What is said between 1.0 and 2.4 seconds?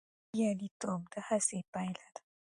د هڅې پایله ده.